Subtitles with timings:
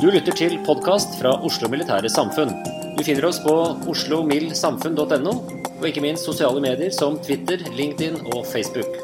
[0.00, 2.54] Du lytter til podkast fra Oslo Militære Samfunn.
[2.96, 3.52] Du finner oss på
[3.92, 5.34] oslomildsamfunn.no,
[5.76, 8.96] og ikke minst sosiale medier som Twitter, LinkedIn og Facebook.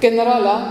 [0.00, 0.64] Generaler,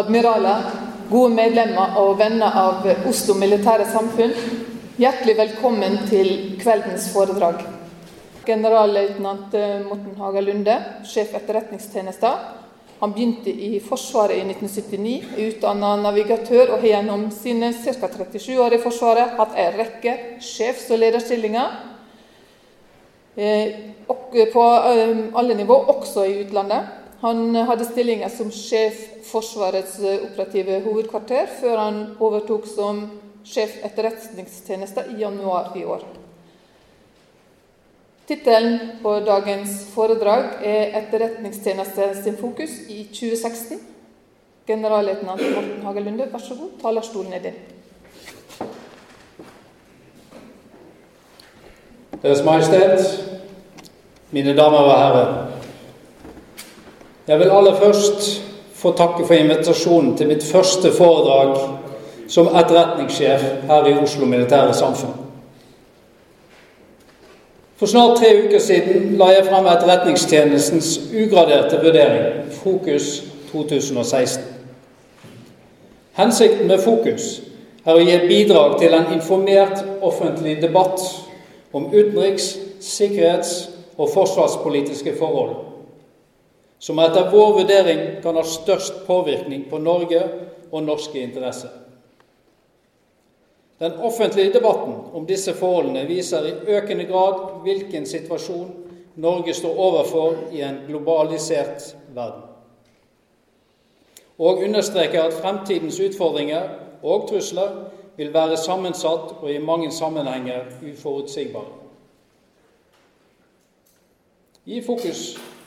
[0.00, 0.64] admiraler,
[1.12, 4.32] gode medlemmer og venner av Oslo Militære Samfunn.
[4.96, 7.60] Hjertelig velkommen til kveldens foredrag.
[8.48, 9.52] Generalløytnant
[9.84, 10.80] Morten Haga Lunde,
[11.12, 12.63] sjef etterretningstjenesten.
[13.04, 18.08] Han begynte i Forsvaret i 1979, utdanna navigatør og har gjennom sine ca.
[18.08, 21.74] 37 år i Forsvaret hatt en rekke sjefs- og lederstillinger
[24.54, 24.64] på
[25.36, 26.88] alle nivå, også i utlandet.
[27.20, 33.04] Han hadde stillinger som sjef Forsvarets operative hovedkvarter, før han overtok som
[33.44, 36.08] sjef etterretningstjeneste i januar i år.
[38.28, 43.80] Tittelen på dagens foredrag er 'Etterretningstjeneste sin fokus i 2016'.
[44.66, 47.52] Generalløytnant Morten Hagelunde, vær så god, talerstolen er din.
[52.22, 53.24] Deres Majestet,
[54.30, 55.46] mine damer og herrer.
[57.28, 58.42] Jeg vil aller først
[58.74, 61.78] få takke for invitasjonen til mitt første foredrag
[62.28, 65.23] som etterretningssjef her i Oslo Militære Samfunn.
[67.76, 74.44] For snart tre uker siden la jeg fram Etterretningstjenestens ugraderte vurdering, Fokus 2016.
[76.14, 77.40] Hensikten med Fokus
[77.82, 81.02] er å gi bidrag til en informert offentlig debatt
[81.74, 85.54] om utenriks-, sikkerhets- og forsvarspolitiske forhold,
[86.78, 90.22] som etter vår vurdering kan ha størst påvirkning på Norge
[90.70, 91.83] og norske interesser.
[93.84, 98.70] Den offentlige debatten om disse forholdene viser i økende grad hvilken situasjon
[99.20, 102.46] Norge står overfor i en globalisert verden,
[104.38, 106.62] og understreker at fremtidens utfordringer
[107.02, 107.76] og trusler
[108.16, 111.76] vil være sammensatt og i mange sammenhenger uforutsigbare.
[114.64, 115.26] I Fokus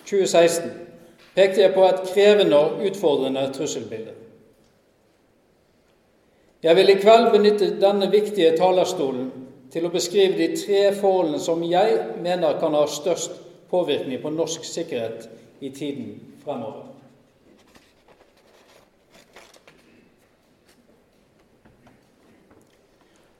[0.09, 0.71] 2016
[1.35, 4.16] pekte jeg på et krevende og utfordrende trusselbilde.
[6.63, 9.29] Jeg vil i kveld benytte denne viktige talerstolen
[9.69, 13.35] til å beskrive de tre forholdene som jeg mener kan ha størst
[13.69, 15.27] påvirkning på norsk sikkerhet
[15.61, 16.87] i tiden fremover.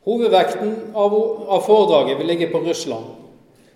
[0.08, 1.12] Hovedvekten av,
[1.66, 3.10] foredraget vil ligge på Russland,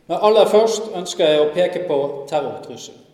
[0.08, 1.98] men aller først ønsker jeg å peke på
[2.30, 3.11] terrortrusselen.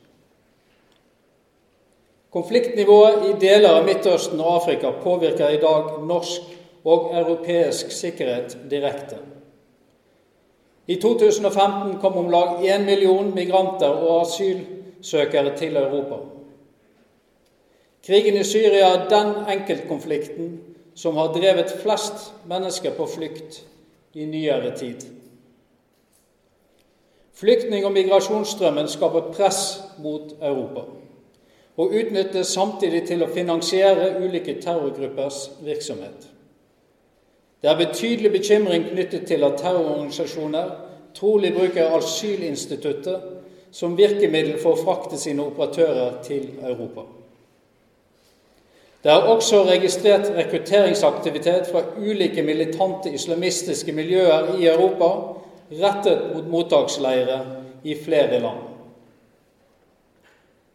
[2.37, 6.51] Konfliktnivået i deler av Midtøsten og Afrika påvirker i dag norsk
[6.85, 9.17] og europeisk sikkerhet direkte.
[10.87, 16.19] I 2015 kom om lag 1 million migranter og asylsøkere til Europa.
[18.05, 20.53] Krigen i Syria er den enkeltkonflikten
[20.95, 23.63] som har drevet flest mennesker på flukt
[24.13, 25.09] i nyere tid.
[27.33, 30.85] Flyktning- og migrasjonsstrømmen skaper press mot Europa
[31.77, 36.27] og utnyttes samtidig til å finansiere ulike terrorgruppers virksomhet.
[37.61, 40.71] Det er betydelig bekymring knyttet til at terrororganisasjoner
[41.17, 43.33] trolig bruker asylinstituttet
[43.71, 47.05] som virkemiddel for å frakte sine operatører til Europa.
[49.03, 55.11] Det er også registrert rekrutteringsaktivitet fra ulike militante islamistiske miljøer i Europa
[55.71, 57.45] rettet mot mottaksleirer
[57.83, 58.76] i flere land.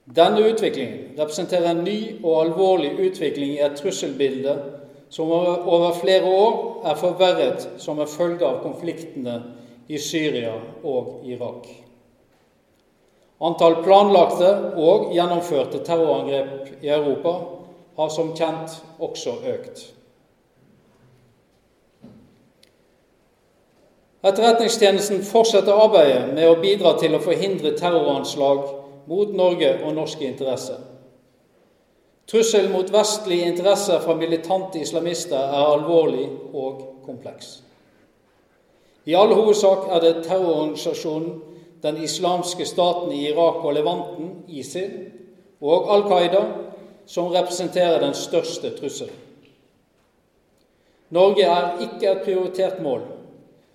[0.04, 4.56] Denne utviklingen representerer en ny og alvorlig utvikling i et trusselbilde
[5.12, 9.36] som over flere år er forverret som en følge av konfliktene
[9.88, 11.68] i Syria og Irak.
[13.42, 17.36] Antall planlagte og gjennomførte terrorangrep i Europa
[17.98, 19.82] har som kjent også økt.
[24.22, 30.80] Etterretningstjenesten fortsetter arbeidet med å bidra til å forhindre terroranslag mot Norge og norske interesser.
[32.26, 37.62] Trusselen mot vestlige interesser fra militante islamister er alvorlig og kompleks.
[39.04, 41.40] I all hovedsak er det terrororganisasjonen
[41.82, 44.90] Den islamske staten i Irak og Levanten, ISIL,
[45.60, 46.42] og Al Qaida
[47.06, 49.16] som representerer den største trusselen.
[51.10, 53.02] Norge er ikke et prioritert mål,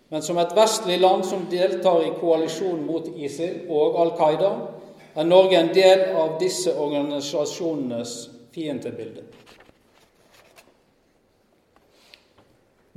[0.10, 4.52] men som et vestlig land som deltar i koalisjonen mot ISIL og Al Qaida,
[5.18, 9.24] er Norge en del av disse organisasjonenes fiendebilde.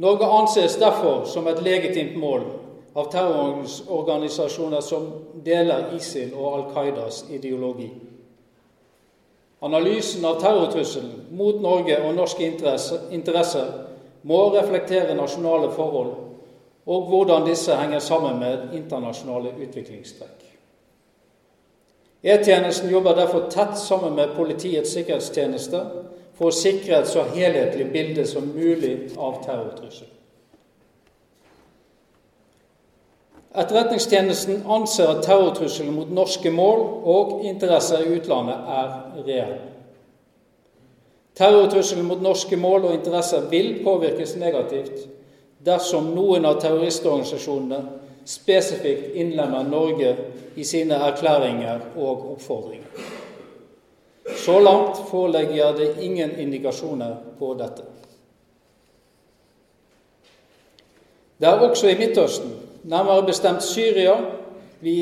[0.00, 2.44] Norge anses derfor som et legitimt mål
[2.92, 5.08] av terrororganisasjoner som
[5.44, 7.88] deler ISIL og Al Qaidas ideologi.
[9.60, 13.72] Analysen av terrortrusselen mot Norge og norske interesser
[14.28, 16.14] må reflektere nasjonale forhold
[16.90, 20.49] og hvordan disse henger sammen med internasjonale utviklingstrekk.
[22.22, 25.80] E-tjenesten jobber derfor tett sammen med Politiets sikkerhetstjeneste
[26.36, 30.16] for å sikre et så helhetlig bilde som mulig av terrortrusselen.
[33.50, 38.92] Etterretningstjenesten anser at terrortrusselen mot norske mål og interesser i utlandet er
[39.26, 39.56] reell.
[41.40, 45.08] Terrortrusselen mot norske mål og interesser vil påvirkes negativt
[45.66, 47.80] dersom noen av terroristorganisasjonene
[48.30, 50.16] spesifikt innlemmer Norge
[50.56, 53.08] i sine erklæringer og oppfordringer.
[54.36, 57.82] Så langt forelegger det ingen indikasjoner på dette.
[61.40, 62.52] Det er også i Midtøsten
[62.84, 64.14] nærmere bestemt Syria,
[64.80, 64.92] vi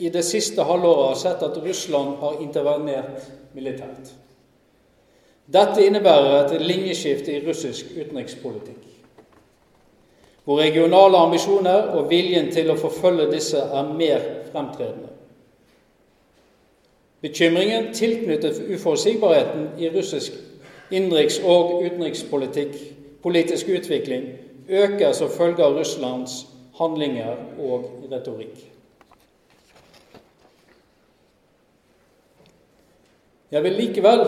[0.00, 4.12] i det siste halvåret har sett at Russland har intervenert militært.
[5.46, 8.84] Dette innebærer et linjeskifte i russisk utenrikspolitikk,
[10.44, 15.08] hvor regionale ambisjoner og viljen til å forfølge disse er mer fremtredende.
[17.24, 20.34] Bekymringen tilknyttet uforutsigbarheten i russisk
[20.92, 22.74] innenriks- og utenrikspolitikk,
[23.22, 24.26] politisk utvikling,
[24.68, 26.46] øker som følge av Russlands
[26.78, 28.58] handlinger og retorikk.
[33.50, 34.26] Jeg vil likevel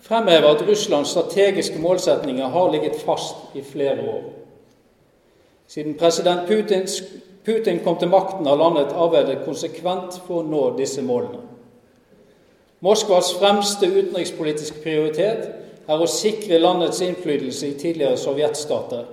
[0.00, 4.35] fremheve at Russlands strategiske målsetninger har ligget fast i flere år.
[5.68, 7.02] Siden president Putins,
[7.44, 11.42] Putin kom til makten, har landet arbeidet konsekvent for å nå disse målene.
[12.84, 15.46] Moskvas fremste utenrikspolitiske prioritet
[15.86, 19.06] er å sikre landets innflytelse i tidligere sovjetstater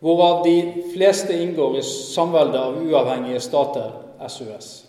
[0.00, 3.94] hvorav de fleste inngår i samveldet av uavhengige stater,
[4.28, 4.85] SUS.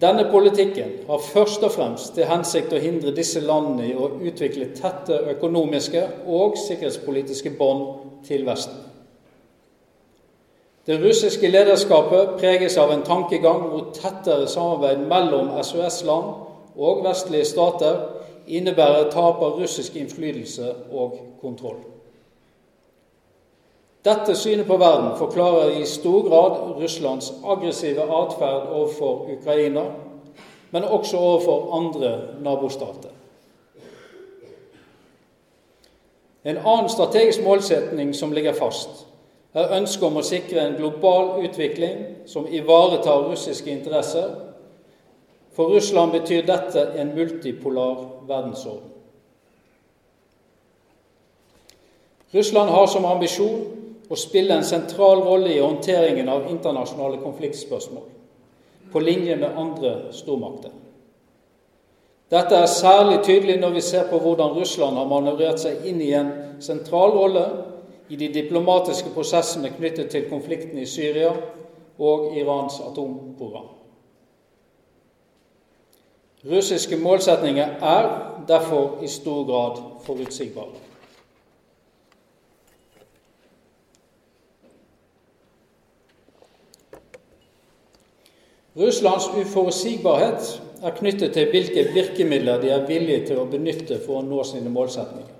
[0.00, 4.70] Denne politikken har først og fremst til hensikt å hindre disse landene i å utvikle
[4.76, 7.82] tette økonomiske og sikkerhetspolitiske bånd
[8.28, 8.78] til Vesten.
[10.86, 17.98] Det russiske lederskapet preges av en tankegang hvor tettere samarbeid mellom SOS-land og vestlige stater
[18.46, 21.82] innebærer tap av russisk innflytelse og kontroll.
[24.08, 29.82] Dette synet på verden forklarer i stor grad Russlands aggressive atferd overfor Ukraina,
[30.70, 33.12] men også overfor andre nabostater.
[36.44, 39.06] En annen strategisk målsetning som ligger fast,
[39.54, 44.30] er ønsket om å sikre en global utvikling som ivaretar russiske interesser.
[45.52, 48.94] For Russland betyr dette en multipolar verdensorden.
[52.34, 53.66] Russland har som ambisjon
[54.08, 58.04] å spille en sentral rolle i håndteringen av internasjonale konfliktspørsmål,
[58.92, 60.72] på linje med andre stormakter.
[62.28, 66.12] Dette er særlig tydelig når vi ser på hvordan Russland har manøvrert seg inn i
[66.16, 67.44] en sentral rolle
[68.08, 71.32] i de diplomatiske prosessene knyttet til konflikten i Syria
[71.98, 73.68] og Irans atomprogram.
[76.48, 78.10] Russiske målsetninger er
[78.48, 80.87] derfor i stor grad forutsigbare.
[88.78, 94.26] Russlands uforutsigbarhet er knyttet til hvilke virkemidler de er villige til å benytte for å
[94.26, 95.34] nå sine målsetninger.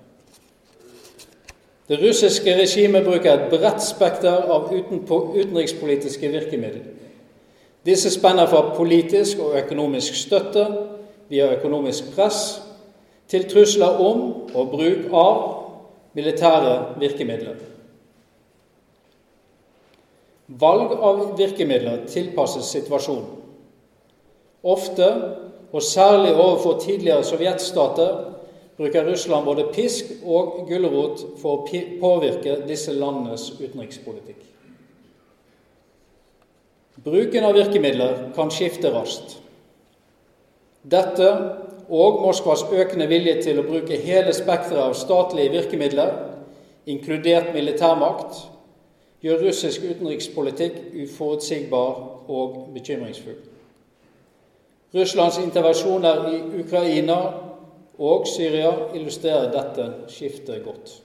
[1.89, 6.83] Det russiske regimet bruker et bredt spekter av utenrikspolitiske virkemidler.
[7.85, 10.67] Disse spenner fra politisk og økonomisk støtte
[11.31, 12.59] via økonomisk press
[13.31, 14.21] til trusler om
[14.53, 15.41] og bruk av
[16.17, 17.57] militære virkemidler.
[20.49, 23.37] Valg av virkemidler tilpasses situasjonen.
[24.65, 25.07] Ofte,
[25.69, 28.15] og særlig overfor tidligere sovjetstater,
[28.79, 34.41] bruker Russland både pisk og gulrot for å påvirke disse landenes utenrikspolitikk.
[37.03, 39.37] Bruken av virkemidler kan skifte raskt.
[40.83, 41.27] Dette
[41.89, 46.15] og Moskvas økende vilje til å bruke hele spekteret av statlige virkemidler,
[46.89, 48.41] inkludert militærmakt,
[49.21, 53.37] gjør russisk utenrikspolitikk uforutsigbar og bekymringsfull.
[54.95, 57.17] Russlands intervensjoner i Ukraina
[57.99, 60.95] og Syria illustrerer dette skiftet godt.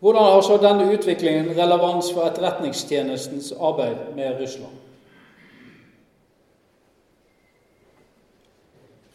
[0.00, 4.76] Hvordan har så denne utviklingen relevans for Etterretningstjenestens arbeid med Russland?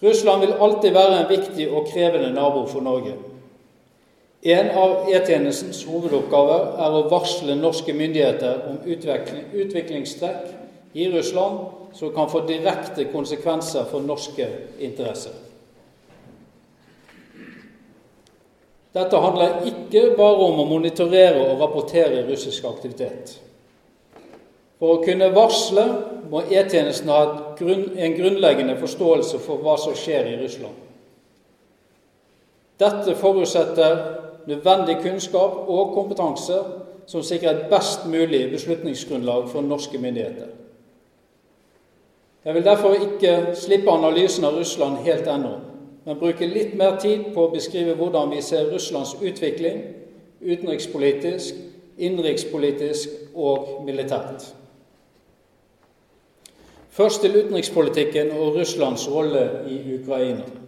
[0.04, 3.14] Russland vil alltid være en viktig og krevende nabo for Norge.
[4.46, 10.52] En av E-tjenestens hovedoppgaver er å varsle norske myndigheter om utvikling, utviklingstrekk
[10.94, 14.46] i Russland som kan få direkte konsekvenser for norske
[14.86, 15.34] interesser.
[18.94, 23.34] Dette handler ikke bare om å monitorere og rapportere russisk aktivitet.
[24.78, 25.88] For å kunne varsle
[26.30, 27.24] må E-tjenesten ha
[27.58, 30.78] en grunnleggende forståelse for hva som skjer i Russland.
[32.78, 36.60] Dette forutsetter nødvendig kunnskap og kompetanse
[37.08, 40.48] som sikrer et best mulig beslutningsgrunnlag for norske myndigheter.
[42.46, 45.54] Jeg vil derfor ikke slippe analysen av Russland helt ennå,
[46.06, 49.82] men bruke litt mer tid på å beskrive hvordan vi ser Russlands utvikling
[50.42, 51.56] utenrikspolitisk,
[51.98, 54.46] innenrikspolitisk og militært.
[56.90, 60.64] Først til utenrikspolitikken og Russlands rolle i Ukraina.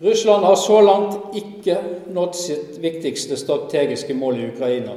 [0.00, 1.76] Russland har så langt ikke
[2.12, 4.94] nådd sitt viktigste strategiske mål i Ukraina,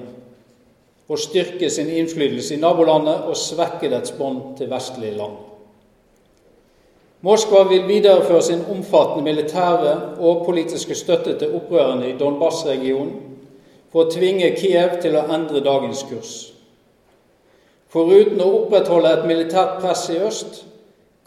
[1.12, 5.36] å styrke sin innflytelse i nabolandet og svekke dets bånd til vestlige land.
[7.24, 13.14] Moskva vil videreføre sin omfattende militære og politiske støtte til opprørerne i Donbas-regionen
[13.92, 16.34] for å tvinge Kiev til å endre dagens kurs.
[17.92, 20.64] Foruten å opprettholde et militært press i øst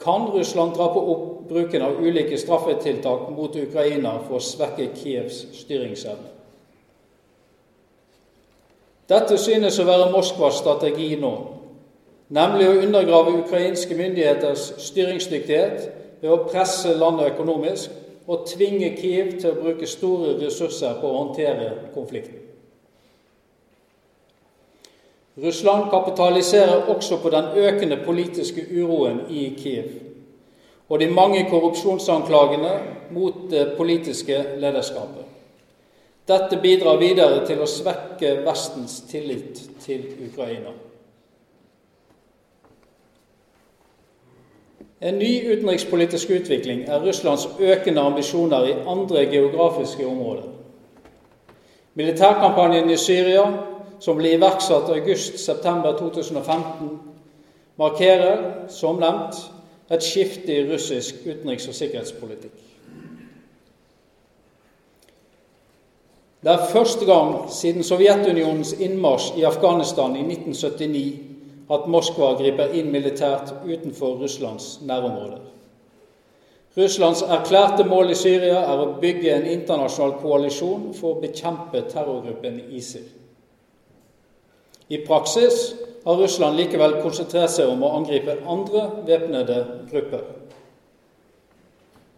[0.02, 6.33] kan Russland trappe opp bruken av ulike straffetiltak mot Ukraina for å svekke Kievs styringsevne.
[9.07, 11.33] Dette synes å være Moskvas strategi nå,
[12.35, 15.85] nemlig å undergrave ukrainske myndigheters styringsdyktighet
[16.23, 17.93] ved å presse landet økonomisk
[18.26, 22.43] og tvinge Kiev til å bruke store ressurser på å håndtere konflikten.
[25.37, 30.06] Russland kapitaliserer også på den økende politiske uroen i Kiev
[30.88, 32.73] og de mange korrupsjonsanklagene
[33.11, 35.25] mot det politiske lederskapet.
[36.28, 40.75] Dette bidrar videre til å svekke Vestens tillit til Ukraina.
[45.00, 50.49] En ny utenrikspolitisk utvikling er Russlands økende ambisjoner i andre geografiske områder.
[51.95, 53.45] Militærkampanjen i Syria,
[54.00, 56.90] som ble iverksatt august-september 2015,
[57.78, 59.38] markerer, som nevnt,
[59.90, 62.62] et skifte i russisk utenriks- og sikkerhetspolitikk.
[66.43, 71.19] Det er første gang siden Sovjetunionens innmarsj i Afghanistan i 1979
[71.71, 75.40] at Moskva griper inn militært utenfor Russlands nærområder.
[76.76, 82.61] Russlands erklærte mål i Syria er å bygge en internasjonal koalisjon for å bekjempe terrorgruppen
[82.76, 83.07] ISIL.
[84.88, 85.73] I praksis
[86.07, 89.57] har Russland likevel konsentrert seg om å angripe andre væpnede
[89.91, 90.23] grupper.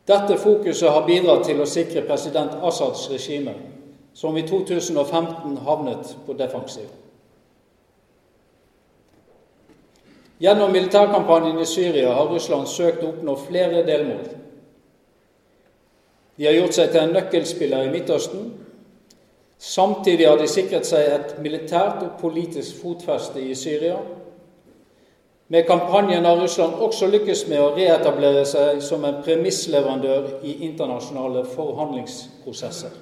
[0.08, 3.54] Dette fokuset har bidratt til å sikre president Assads regime
[4.12, 6.88] som i 2015 havnet på defensiv.
[10.38, 14.26] Gjennom militærkampanjen i Syria har Russland søkt å oppnå flere delmål.
[16.36, 18.50] De har gjort seg til en nøkkelspiller i Midtøsten.
[19.58, 23.96] Samtidig har de sikret seg et militært og politisk fotfeste i Syria.
[25.48, 31.42] Med kampanjen har Russland også lykkes med å reetablere seg som en premissleverandør i internasjonale
[31.56, 32.94] forhandlingsprosesser.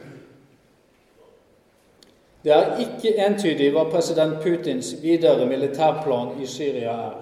[2.46, 7.16] Det er ikke entydig hva president Putins videre militærplan i Syria er.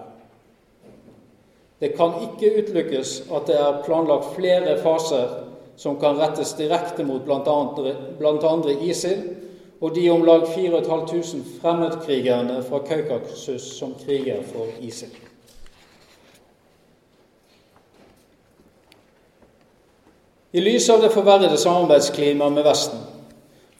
[1.80, 5.32] Det kan ikke utelukkes at det er planlagt flere faser
[5.76, 8.58] som kan rettes direkte mot bl.a.
[8.80, 9.24] ISIL
[9.80, 15.12] og de om lag 4500 fremmedkrigerne fra Kaukasus som kriger for ISIL.
[20.54, 23.02] I lys av det forverrede samarbeidsklimaet med Vesten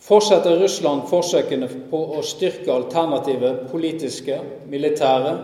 [0.04, 5.34] fortsetter Russland forsøkene på å styrke alternative politiske, militære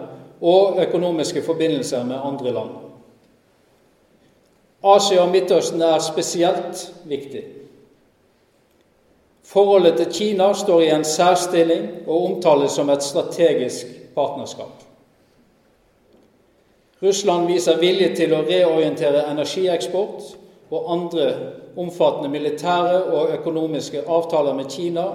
[0.40, 2.89] og økonomiske forbindelser med andre land.
[4.82, 7.42] Asia og Midtøsten er spesielt viktig.
[9.44, 14.86] Forholdet til Kina står i en særstilling og omtales som et strategisk partnerskap.
[17.02, 20.34] Russland viser vilje til å reorientere energieksport
[20.70, 21.30] og andre
[21.80, 25.06] omfattende militære og økonomiske avtaler med Kina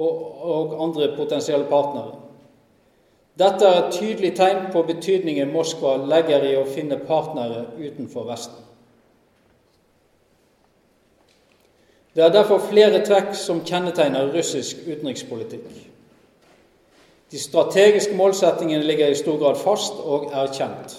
[0.00, 2.16] og, andre potensielle partnere.
[3.38, 8.69] Dette er et tydelig tegn på betydningen Moskva legger i å finne partnere utenfor Vesten.
[12.20, 15.70] Det er derfor flere trekk som kjennetegner russisk utenrikspolitikk.
[17.32, 20.98] De strategiske målsettingene ligger i stor grad fast og er kjent.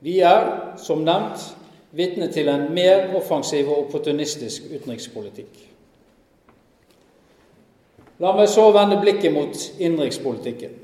[0.00, 0.46] Vi er,
[0.78, 1.42] som nevnt,
[1.90, 5.58] vitne til en mer offensiv og opportunistisk utenrikspolitikk.
[8.22, 10.78] La meg så vende blikket mot innenrikspolitikken.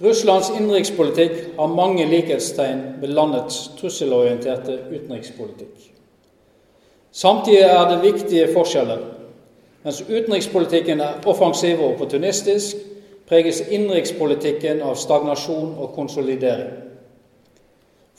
[0.00, 5.90] Russlands innenrikspolitikk har mange likhetstegn med landets trusselorienterte utenrikspolitikk.
[7.12, 9.02] Samtidig er det viktige forskjeller.
[9.84, 12.76] Mens utenrikspolitikken er offensiv og opportunistisk,
[13.28, 16.72] preges innenrikspolitikken av stagnasjon og konsolidering.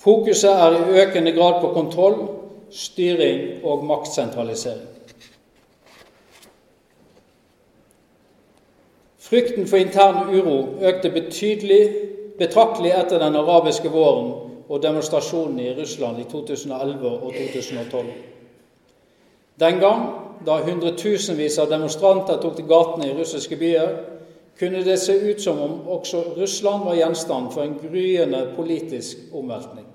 [0.02, 2.16] Fokuset er i økende grad på kontroll,
[2.72, 4.86] styring og maktsentralisering.
[9.32, 14.34] Frykten for intern uro økte betraktelig etter den arabiske våren
[14.68, 18.10] og demonstrasjonene i Russland i 2011 og 2012.
[19.64, 20.02] Den gang,
[20.44, 23.94] da hundretusenvis av demonstranter tok til gatene i russiske byer,
[24.60, 29.88] kunne det se ut som om også Russland var gjenstand for en gryende politisk omveltning.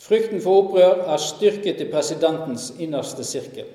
[0.00, 3.68] Frykten for opprør er styrket i presidentens innerste sirkel.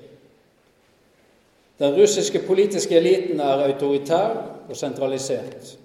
[1.78, 4.36] Den russiske politiske eliten er autoritær
[4.68, 5.78] og sentralisert,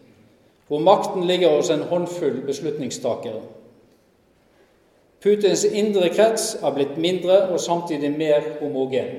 [0.67, 3.41] hvor makten ligger hos en håndfull beslutningstakere.
[5.21, 9.09] Putins indre krets er blitt mindre og samtidig mer homogen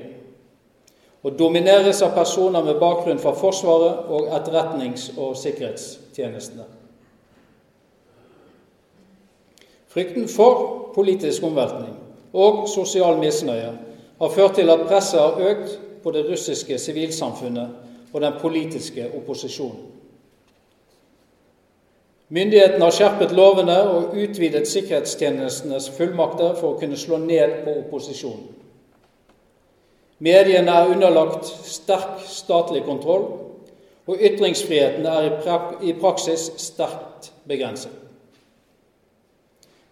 [1.23, 6.65] og domineres av personer med bakgrunn fra Forsvaret og etterretnings- og sikkerhetstjenestene.
[9.91, 11.93] Frykten for politisk omveltning
[12.33, 13.73] og sosial misnøye
[14.21, 19.87] har ført til at presset har økt på det russiske sivilsamfunnet og den politiske opposisjonen.
[22.31, 28.45] Myndighetene har skjerpet lovene og utvidet sikkerhetstjenestenes fullmakter for å kunne slå ned på opposisjonen.
[30.23, 33.25] Mediene er underlagt sterk statlig kontroll,
[34.07, 35.27] og ytringsfriheten er
[35.83, 37.91] i praksis sterkt begrenset.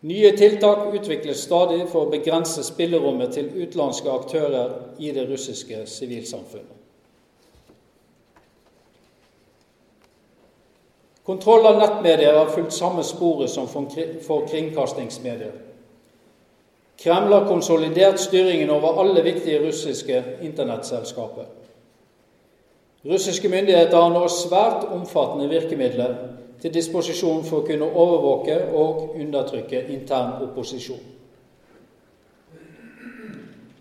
[0.01, 6.75] Nye tiltak utvikles stadig for å begrense spillerommet til utenlandske aktører i det russiske sivilsamfunnet.
[11.27, 15.51] Kontroll av nettmedier har fulgt samme sporet som for kringkastingsmedier.
[16.99, 21.45] Kreml har konsolidert styringen over alle viktige russiske internettselskaper.
[23.05, 26.15] Russiske myndigheter har nå svært omfattende virkemidler
[26.61, 31.01] til disposisjon for å kunne overvåke og undertrykke intern opposisjon.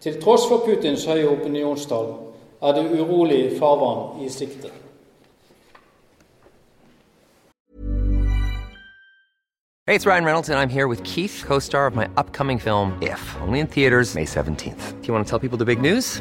[0.00, 2.12] Til tross for Putins høye opinionstall
[2.62, 4.70] er det urolig farvann i sikte.
[9.88, 12.92] Hey, it's Ryan Reynolds, and I'm here with Keith, co star of my upcoming film,
[13.00, 15.00] If, only in theaters, May 17th.
[15.00, 16.20] Do you want to tell people the big news?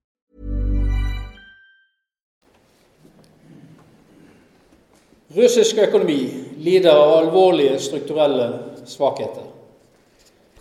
[5.35, 6.19] Russisk økonomi
[6.59, 8.47] lider av alvorlige strukturelle
[8.85, 9.47] svakheter.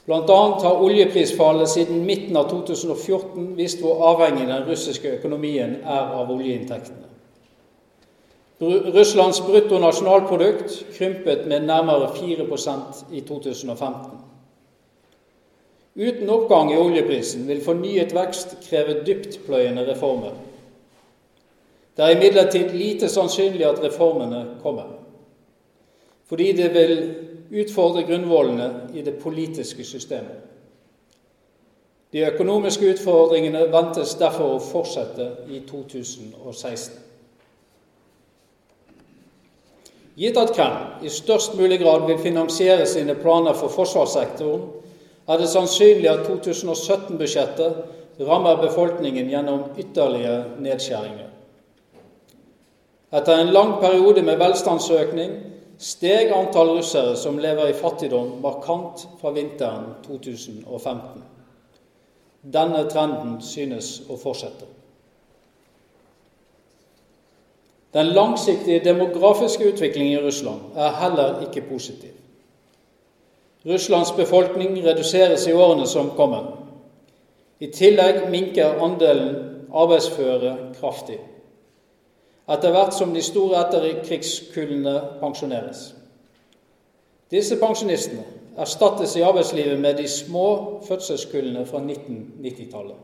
[0.06, 0.38] Bl.a.
[0.62, 7.10] har oljeprisfallet siden midten av 2014 vist hvor avhengig den russiske økonomien er av oljeinntektene.
[8.60, 14.18] Russlands bruttonasjonalprodukt krympet med nærmere 4% i 2015.
[15.96, 20.36] Uten oppgang i oljeprisen vil fornyet vekst kreve dyptpløyende reformer.
[22.00, 24.86] Det er imidlertid lite sannsynlig at reformene kommer,
[26.24, 26.94] fordi det vil
[27.60, 30.38] utfordre grunnvollene i det politiske systemet.
[32.12, 36.96] De økonomiske utfordringene ventes derfor å fortsette i 2016.
[40.16, 44.64] Gitt at Kreml i størst mulig grad vil finansiere sine planer for forsvarssektoren,
[45.28, 51.29] er det sannsynlig at 2017-budsjettet rammer befolkningen gjennom ytterligere nedskjæringer.
[53.12, 55.32] Etter en lang periode med velstandsøkning
[55.80, 61.24] steg antall russere som lever i fattigdom, markant fra vinteren 2015.
[62.54, 64.68] Denne trenden synes å fortsette.
[67.90, 72.14] Den langsiktige demografiske utviklingen i Russland er heller ikke positiv.
[73.66, 76.52] Russlands befolkning reduseres i årene som kommer.
[77.60, 81.18] I tillegg minker andelen arbeidsføre kraftig
[82.50, 85.90] etter hvert som de store etterkrigskullene pensjoneres.
[87.30, 88.24] Disse pensjonistene
[88.58, 92.96] erstattes i arbeidslivet med de små fødselskullene fra 1990-tallet.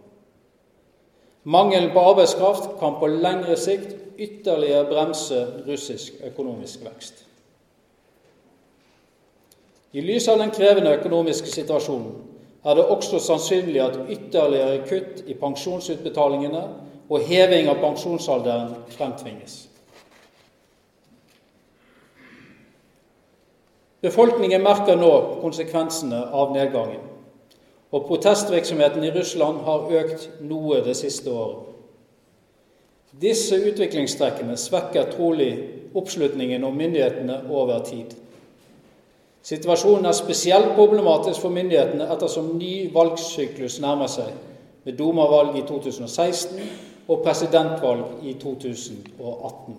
[1.45, 7.23] Mangelen på arbeidskraft kan på lengre sikt ytterligere bremse russisk økonomisk vekst.
[9.93, 12.17] I lys av den krevende økonomiske situasjonen
[12.67, 16.65] er det også sannsynlig at ytterligere kutt i pensjonsutbetalingene
[17.09, 19.67] og heving av pensjonsalderen fremtvinges.
[24.03, 27.01] Befolkningen merker nå konsekvensene av nedgangen,
[27.91, 31.73] og protestvirksomheten i Russland har økt noe det siste året.
[33.17, 35.51] Disse utviklingstrekkene svekker trolig
[35.97, 38.13] oppslutningen om myndighetene over tid.
[39.47, 44.35] Situasjonen er spesielt problematisk for myndighetene ettersom ny valgsyklus nærmer seg,
[44.85, 46.61] med domervalg i 2016
[47.09, 49.77] og presidentvalg i 2018.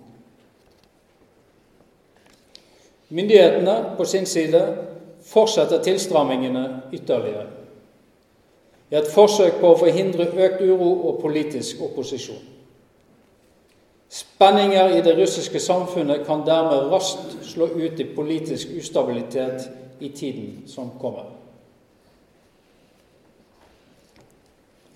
[3.08, 4.76] Myndighetene på sin side
[5.24, 7.46] fortsetter tilstrammingene ytterligere
[8.90, 12.40] i et forsøk på å forhindre økt uro og politisk opposisjon.
[14.08, 19.68] Spenninger i det russiske samfunnet kan dermed raskt slå ut i politisk ustabilitet
[20.00, 21.37] i tiden som kommer.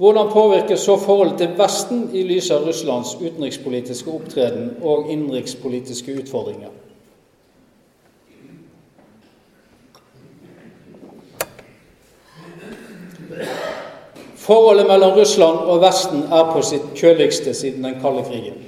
[0.03, 6.73] Hvordan påvirker så forholdet til Vesten i lys av Russlands utenrikspolitiske opptreden og innenrikspolitiske utfordringer?
[14.43, 18.59] Forholdet mellom Russland og Vesten er på sitt kjøligste siden den kalde krigen.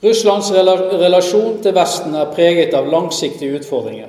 [0.00, 4.08] Russlands relasjon til Vesten er preget av langsiktige utfordringer,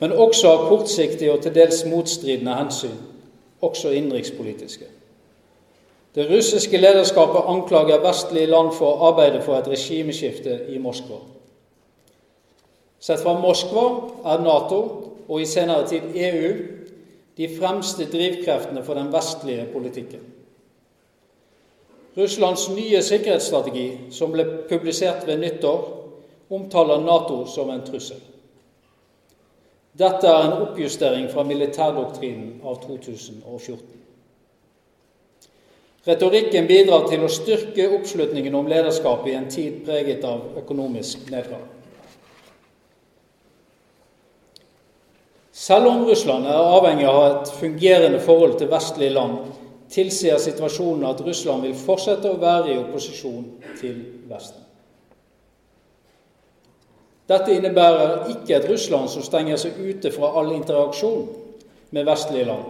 [0.00, 3.00] men også av kortsiktige og til dels motstridende hensyn
[3.60, 4.84] også innenrikspolitiske.
[6.14, 11.20] Det russiske lederskapet anklager vestlige land for å arbeide for et regimeskifte i Moskva.
[13.00, 13.84] Sett fra Moskva
[14.32, 14.80] er Nato,
[15.30, 16.50] og i senere tid EU,
[17.38, 20.24] de fremste drivkreftene for den vestlige politikken.
[22.18, 25.86] Russlands nye sikkerhetsstrategi, som ble publisert ved nyttår,
[26.50, 28.18] omtaler Nato som en trussel.
[30.00, 34.00] Dette er en oppjustering fra militærdoktrinen av 2014.
[36.06, 41.66] Retorikken bidrar til å styrke oppslutningen om lederskapet i en tid preget av økonomisk nedgang.
[45.52, 49.52] Selv om Russland er avhengig av et fungerende forhold til vestlige land,
[49.92, 53.44] tilsier situasjonen at Russland vil fortsette å være i opposisjon
[53.76, 54.69] til Vesten.
[57.30, 61.28] Dette innebærer ikke et Russland som stenger seg ute fra all interaksjon
[61.94, 62.64] med vestlige land.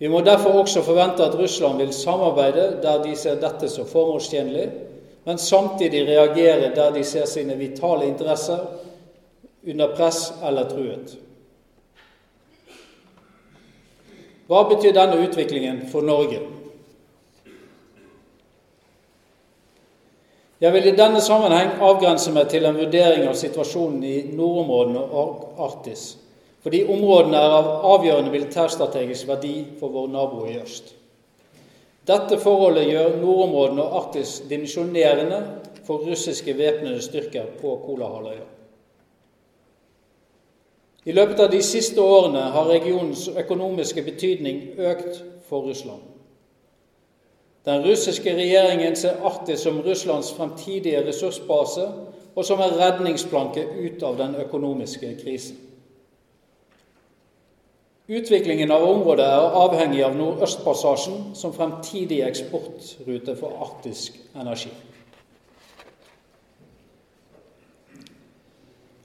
[0.00, 4.68] Vi må derfor også forvente at Russland vil samarbeide der de ser dette som formålstjenlig,
[5.26, 8.62] men samtidig reagere der de ser sine vitale interesser
[9.66, 11.18] under press eller truet.
[14.48, 16.40] Hva betyr denne utviklingen for Norge?
[20.60, 25.62] Jeg vil i denne sammenheng avgrense meg til en vurdering av situasjonen i nordområdene og
[25.64, 26.02] Arktis,
[26.60, 30.92] fordi områdene er av avgjørende militærstrategisk verdi for vår nabo i øst.
[32.04, 35.40] Dette forholdet gjør nordområdene og Arktis dimensjonerende
[35.86, 38.44] for russiske væpnede styrker på Kolahalvøya.
[41.08, 46.09] I løpet av de siste årene har regionens økonomiske betydning økt for Russland.
[47.64, 51.88] Den russiske regjeringen ser Arktis som Russlands fremtidige ressursbase
[52.34, 55.58] og som en redningsplanke ut av den økonomiske krisen.
[58.10, 64.72] Utviklingen av området er avhengig av Nordøstpassasjen som fremtidig eksportrute for arktisk energi.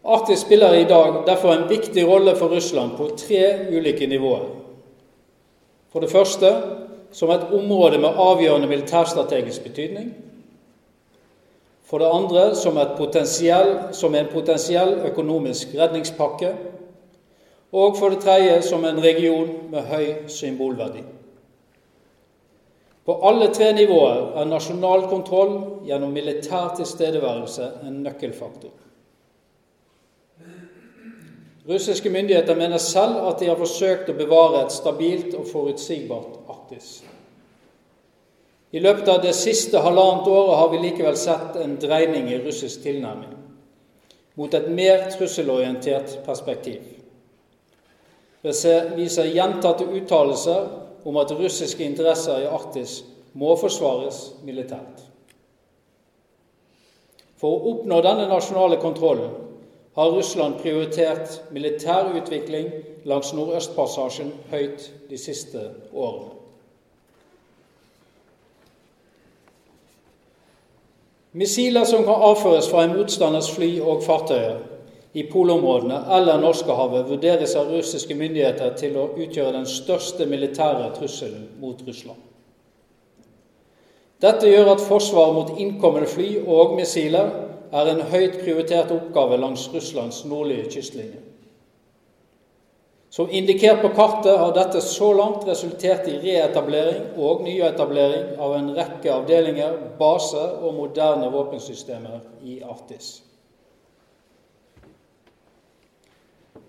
[0.05, 4.47] Arktis spiller i dag derfor en viktig rolle for Russland på tre ulike nivåer.
[5.93, 6.51] For det første
[7.15, 10.09] som et område med avgjørende militærstrategisk betydning.
[11.87, 12.79] For det andre som,
[13.91, 16.55] som en potensiell økonomisk redningspakke.
[17.71, 21.03] Og for det tredje som en region med høy symbolverdi.
[23.05, 28.73] På alle tre nivåer er nasjonal kontroll gjennom militær tilstedeværelse en nøkkelfaktor.
[31.69, 36.34] Russiske myndigheter mener selv at de har forsøkt å bevare et stabilt og forutsigbart
[36.65, 37.03] Arktis.
[38.71, 42.81] I løpet av det siste halvannet året har vi likevel sett en dreining i russisk
[42.81, 43.35] tilnærming
[44.35, 46.81] mot et mer trusselorientert perspektiv.
[48.41, 48.53] Vi
[49.09, 50.65] ser gjentatte uttalelser
[51.05, 52.97] om at russiske interesser i Arktis
[53.37, 55.05] må forsvares militært.
[57.39, 59.37] For å oppnå denne nasjonale kontrollen
[59.95, 62.73] har Russland prioritert militær utvikling
[63.07, 66.34] langs Nordøstpassasjen høyt de siste årene.
[71.35, 74.61] Missiler som kan avføres fra en motstanders fly og fartøyer
[75.15, 81.49] i polområdene eller Norskehavet, vurderes av russiske myndigheter til å utgjøre den største militære trusselen
[81.59, 82.21] mot Russland.
[84.23, 87.33] Dette gjør at forsvar mot innkommende fly og missiler
[87.75, 91.19] er en høyt prioritert oppgave langs Russlands nordlige kystlinje.
[93.15, 98.73] Som indikert på kartet har dette så langt resultert i reetablering og nyetablering av en
[98.75, 103.21] rekke avdelinger, baser og moderne våpensystemer i Arktis.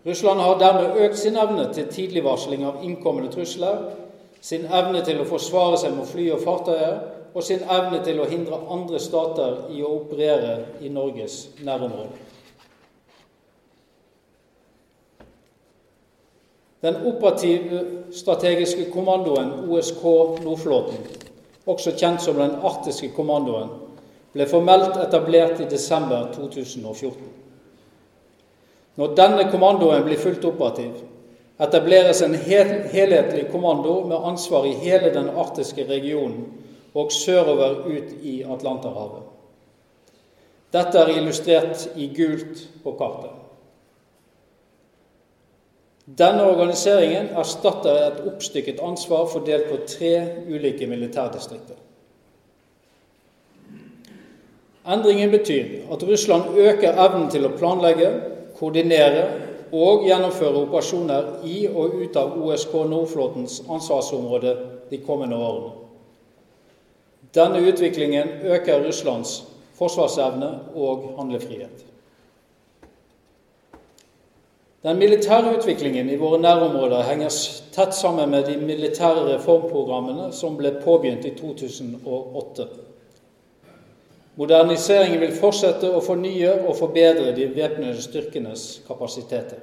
[0.06, 3.82] Russland har dermed økt sin evne til tidligvarsling av innkommende trusler,
[4.38, 6.94] sin evne til å forsvare seg mot fly og fartøyer
[7.35, 12.26] og sin evne til å hindre andre stater i å operere i Norges nærområde.
[16.87, 17.81] Den operative
[18.14, 20.03] strategiske kommandoen OSK
[20.44, 21.01] Nordflåten,
[21.66, 23.72] også kjent som Den arktiske kommandoen,
[24.31, 27.25] ble formelt etablert i desember 2014.
[29.01, 30.92] Når denne kommandoen blir fullt operativ,
[31.59, 36.44] etableres en helhetlig kommando med ansvar i hele den arktiske regionen
[36.94, 39.27] og sørover ut i Atlanterhavet.
[40.72, 43.36] Dette er illustrert i gult på kartet.
[46.07, 50.12] Denne organiseringen erstatter et oppstykket ansvar fordelt på tre
[50.47, 51.81] ulike militærdistrikter.
[54.87, 58.12] Endringen betyr at Russland øker evnen til å planlegge,
[58.55, 59.25] koordinere
[59.75, 64.55] og gjennomføre operasjoner i og ut av OSK Nordflåtens ansvarsområde
[64.92, 65.75] de kommende årene.
[67.35, 69.40] Denne utviklingen øker Russlands
[69.75, 71.83] forsvarsevne og handlefrihet.
[74.87, 77.37] Den militære utviklingen i våre nærområder henger
[77.75, 82.66] tett sammen med de militære reformprogrammene som ble påbegynt i 2008.
[84.38, 89.59] Moderniseringen vil fortsette å fornye og forbedre de væpnede styrkenes kapasiteter.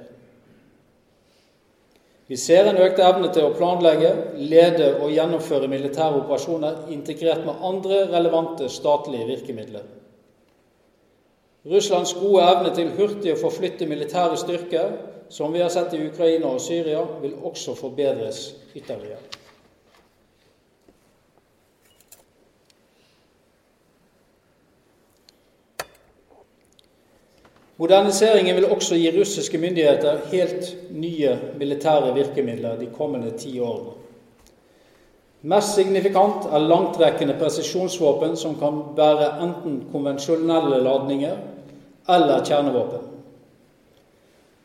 [2.28, 7.64] Vi ser en økt evne til å planlegge, lede og gjennomføre militære operasjoner integrert med
[7.64, 9.88] andre relevante statlige virkemidler.
[11.64, 14.90] Russlands gode evne til hurtig å forflytte militære styrker,
[15.32, 19.22] som vi har sett i Ukraina og Syria, vil også forbedres ytterligere.
[27.80, 33.96] Moderniseringen vil også gi russiske myndigheter helt nye militære virkemidler de kommende ti årene.
[35.44, 41.34] Mest signifikant er langtrekkende presisjonsvåpen som kan bære enten konvensjonelle ladninger
[42.08, 43.10] eller kjernevåpen.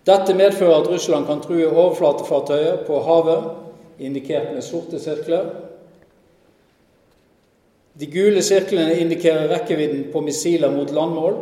[0.07, 3.49] Dette medfører at Russland kan true overflatefartøyer på havet,
[3.99, 5.49] indikert med sorte sirkler.
[7.99, 11.37] De gule sirklene indikerer rekkevidden på missiler mot landmål.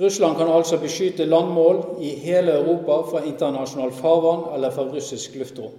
[0.00, 5.72] Russland kan altså beskytte landmål i hele Europa fra internasjonal farvann eller fra russisk luftrom.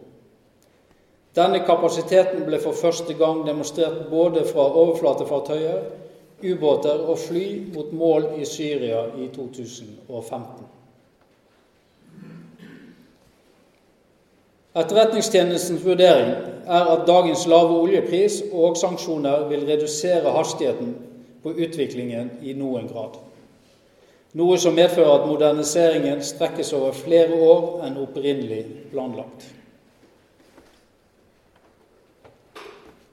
[1.38, 5.84] Denne kapasiteten ble for første gang demonstrert både fra overflatefartøyer,
[6.44, 10.66] ubåter og fly mot mål i Syria i 2015.
[14.78, 16.36] Etterretningstjenestens vurdering
[16.68, 20.94] er at dagens lave oljepris og sanksjoner vil redusere hastigheten
[21.44, 23.18] på utviklingen i noen grad.
[24.38, 29.48] Noe som medfører at moderniseringen strekkes over flere år enn opprinnelig planlagt.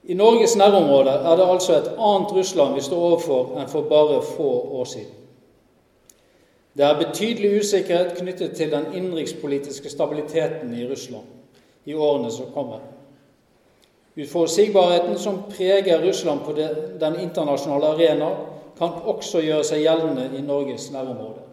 [0.07, 4.21] I Norges nærområde er det altså et annet Russland vi står overfor enn for bare
[4.21, 5.13] få år siden.
[6.77, 11.23] Det er betydelig usikkerhet knyttet til den innenrikspolitiske stabiliteten i Russland
[11.85, 12.83] i årene som kommer.
[14.17, 16.53] Uforutsigbarheten som preger Russland på
[16.99, 18.29] den internasjonale arena,
[18.77, 21.43] kan også gjøre seg gjeldende i Norges nærområde.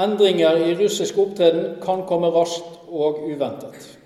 [0.00, 3.99] Endringer i russisk opptreden kan komme raskt og uventet.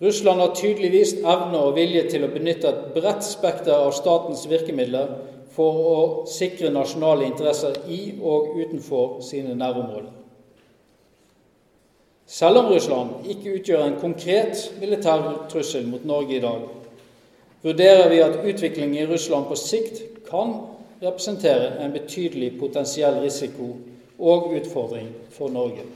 [0.00, 5.10] Russland har tydeligvis evne og vilje til å benytte et bredt spekter av statens virkemidler
[5.56, 5.98] for å
[6.30, 10.12] sikre nasjonale interesser i og utenfor sine nærområder.
[12.28, 16.66] Selv om Russland ikke utgjør en konkret militær trussel mot Norge i dag,
[17.64, 20.60] vurderer vi at utviklingen i Russland på sikt kan
[21.02, 23.72] representere en betydelig potensiell risiko
[24.18, 25.86] og utfordring for Norge.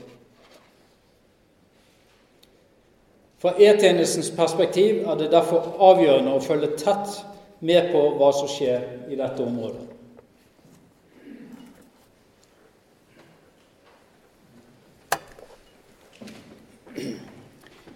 [3.43, 7.17] Fra E-tjenestens perspektiv er det derfor avgjørende å følge tett
[7.59, 9.83] med på hva som skjer i dette området.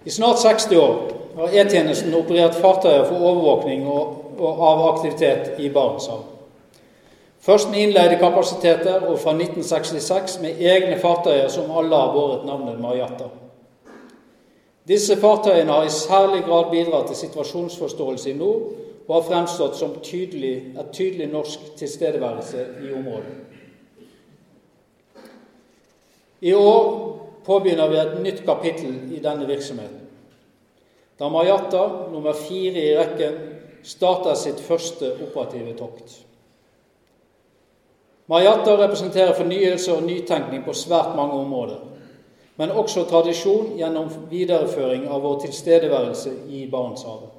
[0.04, 1.00] I snart 60 år
[1.40, 6.36] har E-tjenesten operert fartøyer for overvåkning av aktivitet i Barentshavet.
[7.40, 12.84] Først med innleide kapasiteter, og fra 1966 med egne fartøyer som alle har båret navnet
[12.84, 13.32] Marjata.
[14.88, 18.70] Disse fartøyene har i særlig grad bidratt til situasjonsforståelse i nord
[19.08, 23.36] og har fremstått som tydelig, et tydelig norsk tilstedeværelse i området.
[26.42, 26.84] I år
[27.46, 30.04] påbegynner vi et nytt kapittel i denne virksomheten.
[31.20, 33.38] Da Mayata, nummer fire i rekken,
[33.84, 36.20] starter sitt første operative tokt.
[38.28, 41.97] Mayata representerer fornyelse og nytenkning på svært mange områder
[42.58, 47.34] men også tradisjon gjennom videreføring av vår tilstedeværelse i Barentshavet.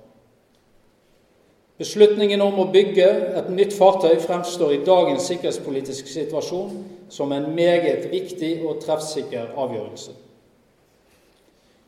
[1.78, 3.06] Beslutningen om å bygge
[3.38, 6.72] et nytt fartøy fremstår i dagens sikkerhetspolitiske situasjon
[7.10, 10.16] som en meget viktig og treffsikker avgjørelse.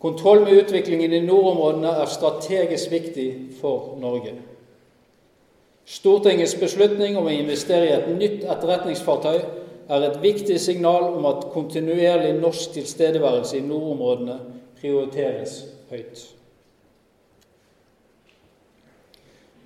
[0.00, 3.26] Kontroll med utviklingen i nordområdene er strategisk viktig
[3.60, 4.36] for Norge.
[5.84, 9.42] Stortingets beslutning om å investere i et nytt etterretningsfartøy
[9.90, 14.36] er et viktig signal om at kontinuerlig norsk tilstedeværelse i nordområdene
[14.80, 15.56] prioriteres
[15.90, 16.22] høyt.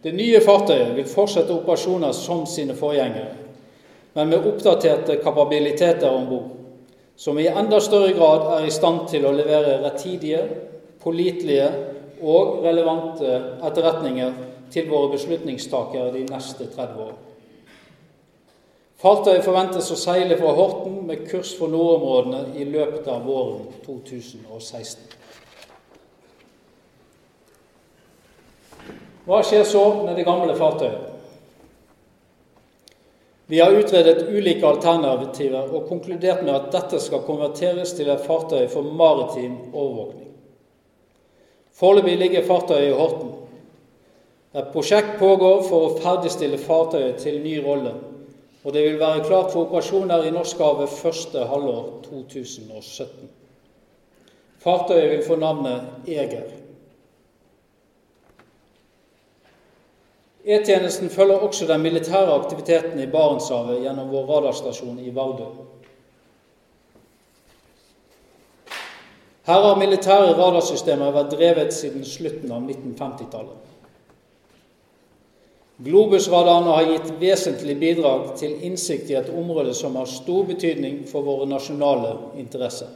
[0.05, 3.37] Det nye fartøyet vil fortsette operasjoner som sine forgjengere,
[4.15, 6.51] men med oppdaterte kapabiliteter om bord,
[7.17, 10.43] som i enda større grad er i stand til å levere rettidige,
[11.01, 11.69] pålitelige
[12.25, 14.33] og relevante etterretninger
[14.73, 17.15] til våre beslutningstakere de neste 30 år.
[19.05, 25.03] Fartøyet forventes å seile fra Horten med kurs for nordområdene i løpet av våren 2016.
[29.27, 31.11] Hva skjer så med det gamle fartøyet?
[33.53, 38.65] Vi har utredet ulike alternativer og konkludert med at dette skal konverteres til et fartøy
[38.73, 40.33] for maritim overvåkning.
[41.77, 43.37] Foreløpig ligger fartøyet i Horten.
[44.57, 47.93] Et prosjekt pågår for å ferdigstille fartøyet til ny rolle
[48.65, 53.29] og det vil være klart for operasjoner i Norskehavet første halvår 2017.
[54.65, 56.47] Fartøyet vil få navnet Eger.
[60.45, 65.51] E-tjenesten følger også den militære aktiviteten i Barentshavet gjennom vår radarstasjon i Vardø.
[69.45, 73.74] Her har militære radarsystemer vært drevet siden slutten av 1950-tallet.
[75.83, 81.27] Globusradarene har gitt vesentlig bidrag til innsikt i et område som har stor betydning for
[81.27, 82.93] våre nasjonale interesser.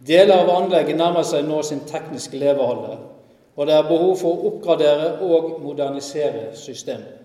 [0.00, 3.02] Deler av anlegget nærmer seg nå sin tekniske levealder,
[3.52, 7.18] og det er behov for å oppgradere og modernisere systemet.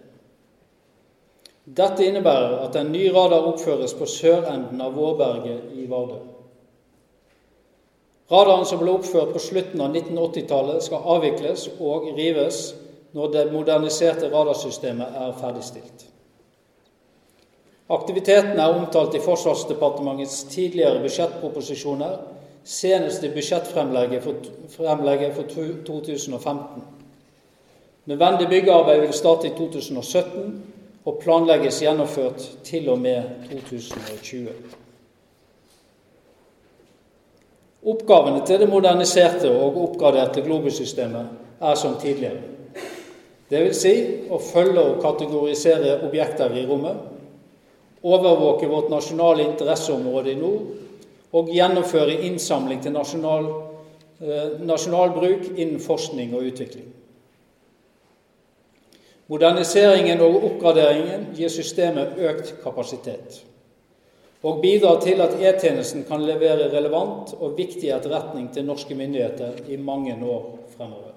[1.66, 6.20] Dette innebærer at en ny radar oppføres på sørenden av Vårberget i Vardø.
[8.30, 12.74] Radaren som ble oppført på slutten av 1980-tallet, skal avvikles og rives
[13.16, 16.06] når det moderniserte radarsystemet er ferdigstilt.
[17.90, 22.18] Aktiviteten er omtalt i Forsvarsdepartementets tidligere budsjettproposisjoner,
[22.64, 25.44] senest i budsjettfremlegget for,
[25.86, 26.84] 2015.
[28.06, 30.64] Nødvendig byggearbeid vil starte i 2017
[31.06, 34.50] og planlegges gjennomført til og med 2020.
[37.86, 41.28] Oppgavene til det moderniserte og oppgraderte Globus-systemet
[41.62, 42.55] er som tidligere.
[43.50, 43.78] Dvs.
[43.78, 43.94] Si
[44.34, 46.98] å følge og kategorisere objekter i rommet,
[48.06, 53.48] overvåke vårt nasjonale interesseområde i nord og gjennomføre innsamling til nasjonal,
[54.22, 56.92] eh, nasjonal bruk innen forskning og utvikling.
[59.28, 63.42] Moderniseringen og oppgraderingen gir systemet økt kapasitet
[64.46, 69.80] og bidrar til at E-tjenesten kan levere relevant og viktig etterretning til norske myndigheter i
[69.82, 70.44] mange år
[70.76, 71.15] fremover.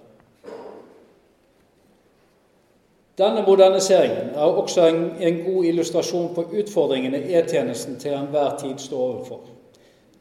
[3.19, 9.01] Denne moderniseringen er også en, en god illustrasjon på utfordringene E-tjenesten til enhver tid står
[9.07, 9.41] overfor,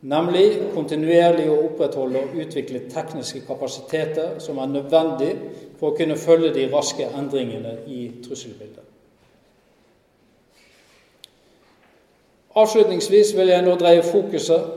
[0.02, 5.30] nemlig kontinuerlig å opprettholde og utvikle tekniske kapasiteter som er nødvendig
[5.78, 8.88] for å kunne følge de raske endringene i trusselbildet.
[12.58, 14.74] Avslutningsvis vil jeg nå dreie fokuset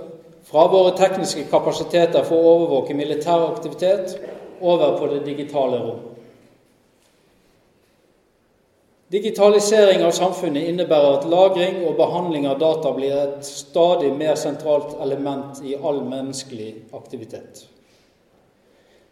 [0.50, 4.18] fra våre tekniske kapasiteter for å overvåke militær aktivitet
[4.60, 6.09] over på det digitale rom.
[9.10, 14.92] Digitalisering av samfunnet innebærer at lagring og behandling av data blir et stadig mer sentralt
[15.02, 17.64] element i all menneskelig aktivitet.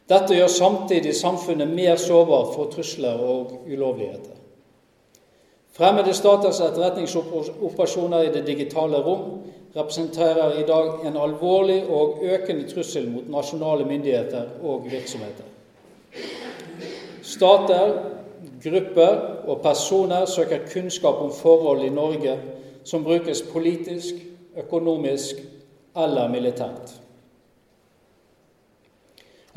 [0.09, 4.37] Dette gjør samtidig samfunnet mer sårbart for trusler og ulovligheter.
[5.75, 9.25] Fremmede staters etterretningsoperasjoner i det digitale rom
[9.75, 15.45] representerer i dag en alvorlig og økende trussel mot nasjonale myndigheter og virksomheter.
[17.23, 17.93] Stater,
[18.63, 22.39] grupper og personer søker kunnskap om forhold i Norge
[22.85, 24.15] som brukes politisk,
[24.57, 25.37] økonomisk
[25.97, 26.95] eller militært.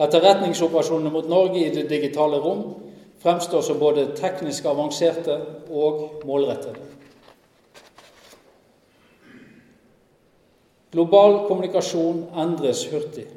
[0.01, 2.63] Etterretningsoperasjonene mot Norge i det digitale rom
[3.21, 5.38] fremstår som både teknisk avanserte
[5.69, 6.88] og målrettede.
[10.91, 13.27] Global kommunikasjon endres hurtig.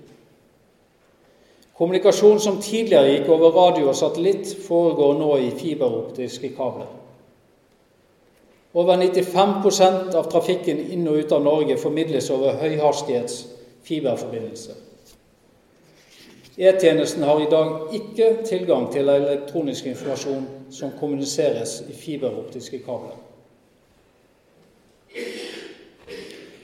[1.74, 6.92] Kommunikasjon som tidligere gikk over radio og satellitt, foregår nå i fiberoptiske kabler.
[8.74, 13.40] Over 95% av trafikken inn og ut av Norge formidles over høyhastighets
[13.86, 14.78] fiberforbindelse.
[16.54, 23.18] E-tjenesten har i dag ikke tilgang til elektronisk informasjon som kommuniseres i fiberoptiske kabler.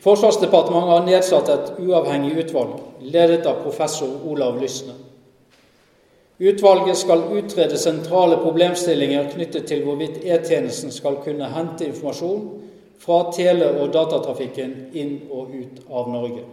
[0.00, 4.94] Forsvarsdepartementet har nedsatt et uavhengig utvalg, ledet av professor Olav Lysne.
[6.40, 12.46] Utvalget skal utrede sentrale problemstillinger knyttet til hvorvidt E-tjenesten skal kunne hente informasjon
[13.00, 16.46] fra tele- og datatrafikken inn og ut av Norge.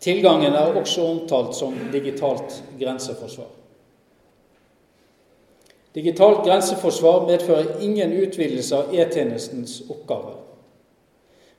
[0.00, 3.52] Tilgangen er også omtalt som digitalt grenseforsvar.
[5.94, 10.40] Digitalt grenseforsvar medfører ingen utvidelse av E-tjenestens oppgaver,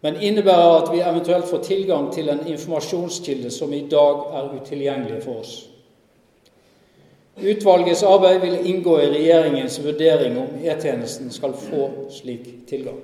[0.06, 5.24] men innebærer at vi eventuelt får tilgang til en informasjonskilde som i dag er utilgjengelig
[5.24, 5.54] for oss.
[7.42, 13.00] Utvalgets arbeid vil inngå i regjeringens vurdering om E-tjenesten skal få slik tilgang.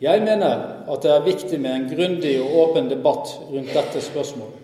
[0.00, 0.58] Jeg mener
[0.90, 4.58] at det er viktig med en grundig og åpen debatt rundt dette spørsmålet.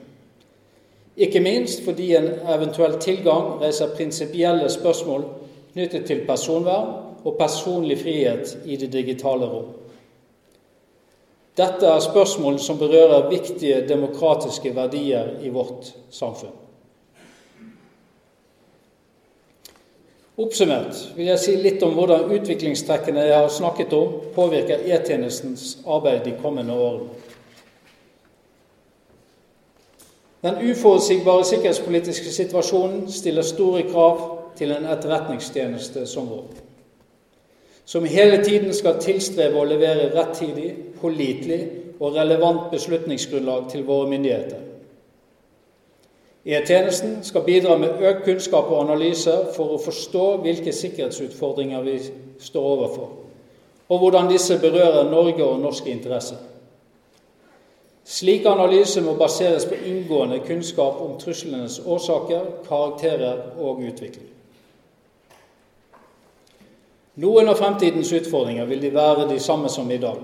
[1.17, 5.25] Ikke minst fordi en eventuell tilgang reiser prinsipielle spørsmål
[5.73, 6.93] knyttet til personvern
[7.25, 9.84] og personlig frihet i det digitale rom.
[11.55, 16.55] Dette er spørsmål som berører viktige demokratiske verdier i vårt samfunn.
[20.35, 26.25] Oppsummert vil jeg si litt om hvordan utviklingstrekkene jeg har snakket om, påvirker E-tjenestens arbeid
[26.27, 27.13] de kommende årene.
[30.43, 34.27] Den uforutsigbare sikkerhetspolitiske situasjonen stiller store krav
[34.59, 36.51] til en etterretningstjeneste som vår,
[37.85, 40.71] som hele tiden skal tilstrebe å levere rettidig,
[41.01, 41.61] pålitelig
[42.01, 44.63] og relevant beslutningsgrunnlag til våre myndigheter.
[46.45, 51.95] E-tjenesten skal bidra med økt kunnskap og analyser for å forstå hvilke sikkerhetsutfordringer vi
[52.41, 53.15] står overfor,
[53.89, 56.37] og hvordan disse berører Norge og norske interesser.
[58.05, 64.34] Slik analyse må baseres på inngående kunnskap om truslenes årsaker, karakterer og utvikling.
[67.23, 70.19] Noen av fremtidens utfordringer vil de være de samme som i dag.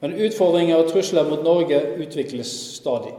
[0.00, 3.14] Men utfordringer og trusler mot Norge utvikles stadig.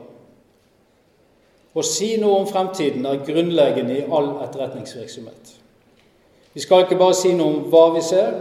[1.77, 5.51] Å si noe om fremtiden er grunnleggende i all etterretningsvirksomhet.
[6.55, 8.31] Vi skal ikke bare si noe om hva vi ser,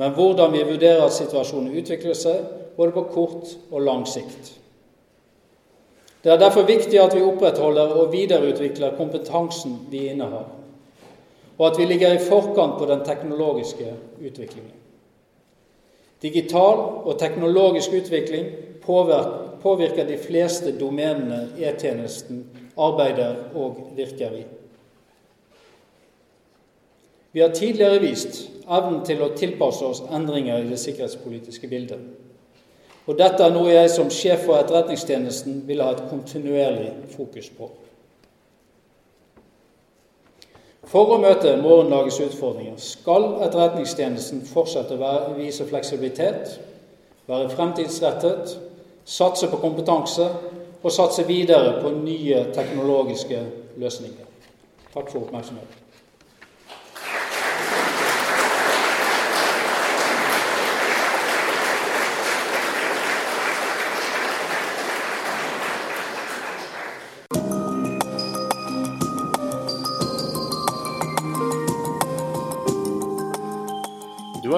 [0.00, 2.38] men hvordan vi vurderer at situasjonen utvikler seg,
[2.76, 4.54] både på kort og lang sikt.
[6.24, 10.46] Det er derfor viktig at vi opprettholder og videreutvikler kompetansen vi innehar,
[11.60, 14.72] og at vi ligger i forkant på den teknologiske utviklingen.
[16.22, 18.46] Digital og teknologisk utvikling
[19.62, 22.46] påvirker de fleste domenene E-tjenesten
[22.80, 24.44] arbeider og virker i.
[27.32, 32.00] Vi har tidligere vist evnen til å tilpasse oss endringer i det sikkerhetspolitiske bildet.
[33.04, 37.68] Og dette er noe jeg som sjef for Etterretningstjenesten vil ha et kontinuerlig fokus på.
[40.90, 46.56] For å møte morgendagens utfordringer skal Etterretningstjenesten fortsette å vise fleksibilitet,
[47.30, 48.56] være fremtidsrettet,
[49.06, 50.26] satse på kompetanse
[50.80, 53.44] og satse videre på nye teknologiske
[53.78, 54.26] løsninger.
[54.90, 55.79] Takk for oppmerksomheten.